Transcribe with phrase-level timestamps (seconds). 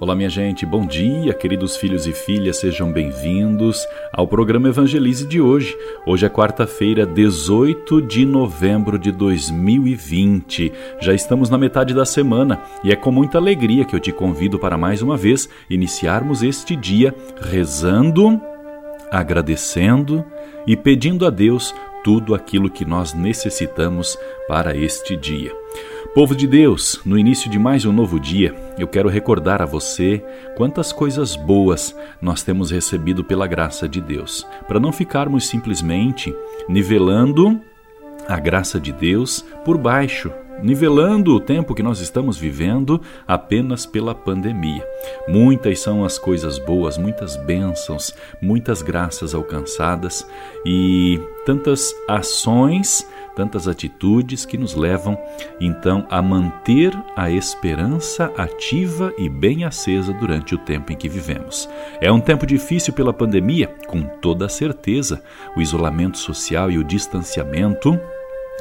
[0.00, 5.40] Olá, minha gente, bom dia, queridos filhos e filhas, sejam bem-vindos ao programa Evangelize de
[5.40, 5.78] hoje.
[6.04, 10.72] Hoje é quarta-feira, 18 de novembro de 2020.
[11.00, 14.58] Já estamos na metade da semana e é com muita alegria que eu te convido
[14.58, 18.40] para mais uma vez iniciarmos este dia rezando,
[19.12, 20.24] agradecendo
[20.66, 21.72] e pedindo a Deus
[22.02, 25.63] tudo aquilo que nós necessitamos para este dia.
[26.14, 30.24] Povo de Deus, no início de mais um novo dia, eu quero recordar a você
[30.56, 31.92] quantas coisas boas
[32.22, 36.32] nós temos recebido pela graça de Deus, para não ficarmos simplesmente
[36.68, 37.60] nivelando
[38.28, 40.30] a graça de Deus por baixo,
[40.62, 44.86] nivelando o tempo que nós estamos vivendo apenas pela pandemia.
[45.26, 50.24] Muitas são as coisas boas, muitas bênçãos, muitas graças alcançadas
[50.64, 53.04] e tantas ações
[53.34, 55.18] tantas atitudes que nos levam
[55.60, 61.68] então a manter a esperança ativa e bem acesa durante o tempo em que vivemos.
[62.00, 65.22] É um tempo difícil pela pandemia, com toda certeza.
[65.56, 67.98] O isolamento social e o distanciamento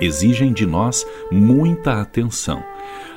[0.00, 2.62] exigem de nós muita atenção.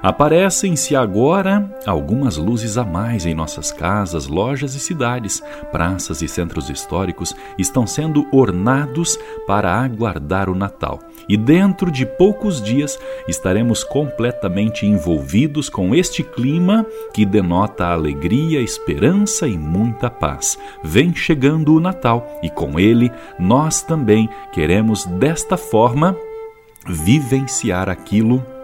[0.02, 5.42] Aparecem-se agora algumas luzes a mais em nossas casas, lojas e cidades.
[5.72, 11.00] Praças e centros históricos estão sendo ornados para aguardar o Natal.
[11.28, 19.48] E dentro de poucos dias estaremos completamente envolvidos com este clima que denota alegria, esperança
[19.48, 20.56] e muita paz.
[20.84, 26.16] Vem chegando o Natal e com ele nós também queremos desta forma
[26.88, 28.55] vivenciar aquilo que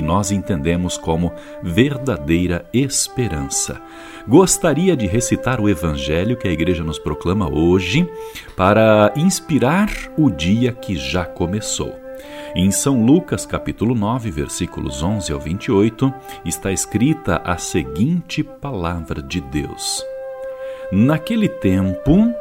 [0.00, 3.80] nós entendemos como verdadeira esperança.
[4.26, 8.08] Gostaria de recitar o evangelho que a igreja nos proclama hoje
[8.56, 12.00] para inspirar o dia que já começou.
[12.54, 16.12] Em São Lucas, capítulo 9, versículos 11 ao 28,
[16.44, 20.04] está escrita a seguinte palavra de Deus:
[20.92, 22.32] Naquele tempo,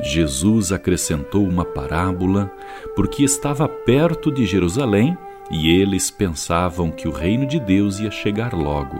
[0.00, 2.50] Jesus acrescentou uma parábola,
[2.96, 5.16] porque estava perto de Jerusalém
[5.52, 8.98] e eles pensavam que o reino de Deus ia chegar logo.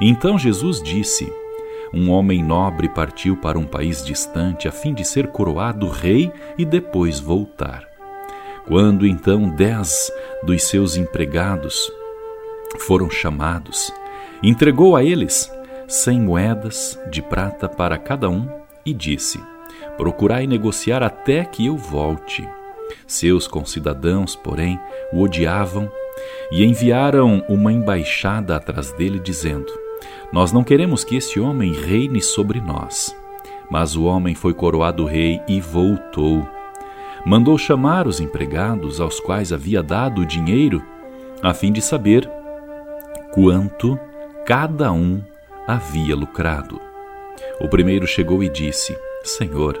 [0.00, 1.30] Então Jesus disse:
[1.92, 6.64] Um homem nobre partiu para um país distante a fim de ser coroado rei e
[6.64, 7.86] depois voltar.
[8.66, 10.10] Quando então dez
[10.42, 11.92] dos seus empregados
[12.80, 13.92] foram chamados,
[14.42, 15.52] entregou a eles
[15.86, 18.48] cem moedas de prata para cada um
[18.86, 19.38] e disse:
[19.98, 22.48] Procurai negociar até que eu volte.
[23.06, 24.78] Seus concidadãos, porém,
[25.12, 25.90] o odiavam
[26.50, 29.72] e enviaram uma embaixada atrás dele, dizendo:
[30.32, 33.14] Nós não queremos que esse homem reine sobre nós.
[33.70, 36.46] Mas o homem foi coroado rei e voltou.
[37.24, 40.82] Mandou chamar os empregados aos quais havia dado o dinheiro,
[41.42, 42.28] a fim de saber
[43.32, 43.98] quanto
[44.44, 45.22] cada um
[45.66, 46.80] havia lucrado.
[47.60, 49.80] O primeiro chegou e disse: Senhor,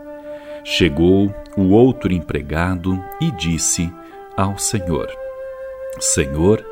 [0.63, 3.91] Chegou o outro empregado e disse
[4.37, 5.11] ao Senhor:
[5.99, 6.65] Senhor,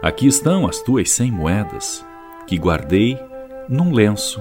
[0.00, 2.04] aqui estão as tuas cem moedas,
[2.46, 3.18] que guardei
[3.68, 4.40] num lenço,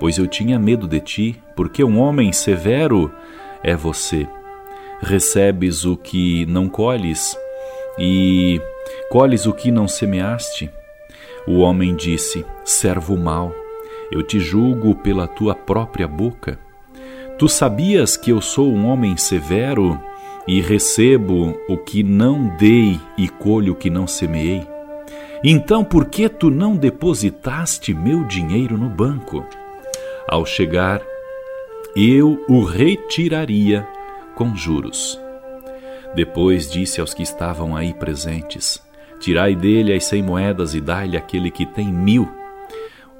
[0.00, 3.12] pois eu tinha medo de ti, porque um homem severo
[3.62, 4.26] é você.
[5.02, 7.36] Recebes o que não colhes
[7.98, 8.60] e
[9.10, 10.70] colhes o que não semeaste.
[11.46, 13.54] O homem disse: Servo mau,
[14.10, 16.65] eu te julgo pela tua própria boca.
[17.38, 20.00] Tu sabias que eu sou um homem severo
[20.48, 24.66] e recebo o que não dei e colho o que não semeei?
[25.44, 29.44] Então por que tu não depositaste meu dinheiro no banco?
[30.26, 31.02] Ao chegar,
[31.94, 33.86] eu o retiraria
[34.34, 35.20] com juros.
[36.14, 38.82] Depois disse aos que estavam aí presentes:
[39.20, 42.26] Tirai dele as cem moedas e dai-lhe aquele que tem mil.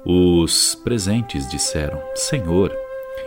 [0.03, 2.75] Os presentes disseram: Senhor,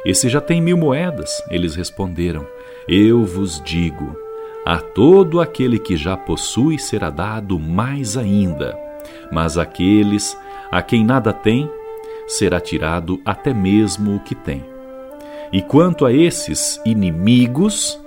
[0.04, 1.42] esse já tem mil moedas.
[1.50, 2.46] Eles responderam:
[2.88, 4.16] Eu vos digo,
[4.64, 8.78] a todo aquele que já possui será dado mais ainda,
[9.32, 10.36] mas aqueles
[10.70, 11.68] a quem nada tem,
[12.26, 14.64] será tirado até mesmo o que tem.
[15.52, 17.98] E quanto a esses inimigos,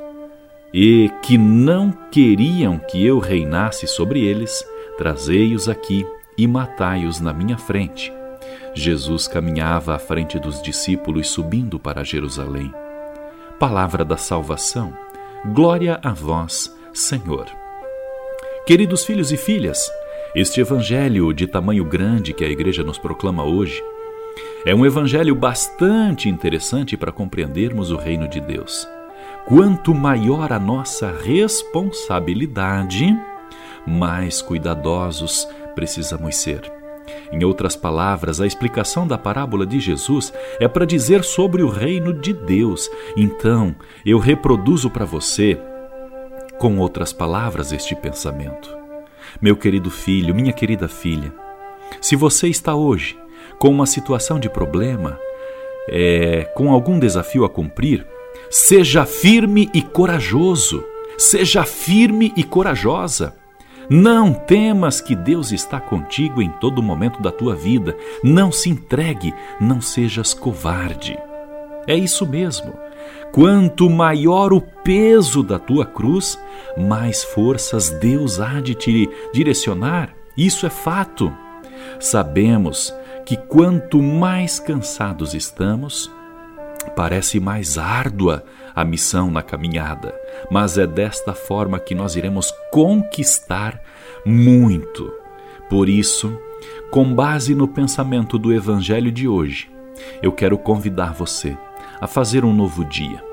[0.74, 4.66] e que não queriam que eu reinasse sobre eles,
[4.98, 6.06] trazei-os aqui
[6.38, 8.12] e matai-os na minha frente.
[8.76, 12.74] Jesus caminhava à frente dos discípulos subindo para Jerusalém.
[13.60, 14.94] Palavra da salvação.
[15.54, 17.46] Glória a vós, Senhor.
[18.66, 19.88] Queridos filhos e filhas,
[20.36, 23.80] este evangelho de tamanho grande que a igreja nos proclama hoje
[24.66, 28.88] é um evangelho bastante interessante para compreendermos o reino de Deus.
[29.46, 33.16] Quanto maior a nossa responsabilidade,
[33.86, 36.83] mais cuidadosos precisamos ser.
[37.32, 42.14] Em outras palavras, a explicação da parábola de Jesus é para dizer sobre o reino
[42.14, 42.90] de Deus.
[43.18, 45.60] Então, eu reproduzo para você,
[46.58, 48.76] com outras palavras, este pensamento.
[49.42, 51.34] Meu querido filho, minha querida filha,
[52.00, 53.18] se você está hoje
[53.60, 55.20] com uma situação de problema,
[55.90, 58.06] é, com algum desafio a cumprir,
[58.50, 60.84] seja firme e corajoso.
[61.18, 63.36] Seja firme e corajosa.
[63.96, 67.96] Não temas que Deus está contigo em todo momento da tua vida.
[68.24, 69.32] Não se entregue,
[69.62, 71.16] não sejas covarde.
[71.86, 72.74] É isso mesmo.
[73.32, 76.40] Quanto maior o peso da tua cruz,
[76.76, 80.12] mais forças Deus há de te direcionar.
[80.36, 81.32] Isso é fato.
[82.00, 82.92] Sabemos
[83.28, 86.12] que quanto mais cansados estamos,
[86.96, 88.44] parece mais árdua
[88.76, 90.14] a missão na caminhada,
[90.50, 93.82] mas é desta forma que nós iremos conquistar
[94.26, 95.12] muito.
[95.70, 96.38] Por isso,
[96.92, 99.70] com base no pensamento do Evangelho de hoje,
[100.22, 101.58] eu quero convidar você
[102.00, 103.24] a fazer um novo dia.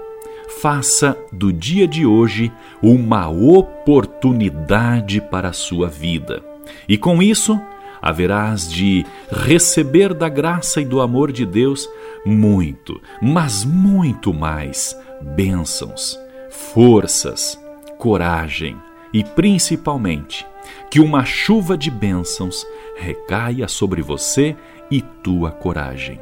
[0.60, 2.52] Faça do dia de hoje
[2.82, 6.42] uma oportunidade para a sua vida.
[6.88, 7.58] E com isso,
[8.02, 11.88] haverás de receber da graça e do amor de Deus
[12.24, 16.18] muito, mas muito mais bênçãos,
[16.50, 17.58] forças,
[17.98, 18.76] coragem
[19.12, 20.46] e principalmente
[20.90, 24.56] que uma chuva de bênçãos recaia sobre você
[24.90, 26.20] e tua coragem.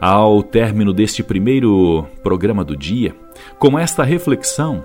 [0.00, 3.14] Ao término deste primeiro programa do dia,
[3.58, 4.84] com esta reflexão,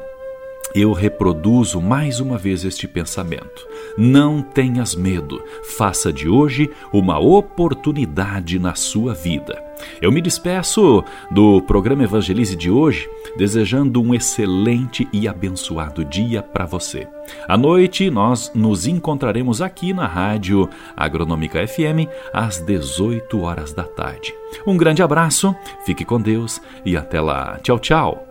[0.73, 3.67] eu reproduzo mais uma vez este pensamento.
[3.97, 5.41] Não tenhas medo,
[5.77, 9.61] faça de hoje uma oportunidade na sua vida.
[10.01, 16.65] Eu me despeço do programa Evangelize de hoje, desejando um excelente e abençoado dia para
[16.65, 17.07] você.
[17.47, 24.33] À noite, nós nos encontraremos aqui na Rádio Agronômica FM às 18 horas da tarde.
[24.65, 27.59] Um grande abraço, fique com Deus e até lá.
[27.61, 28.30] Tchau, tchau.